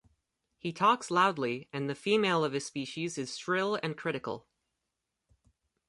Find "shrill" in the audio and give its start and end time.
3.37-3.77